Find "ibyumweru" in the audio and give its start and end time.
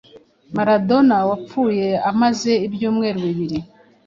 2.67-3.19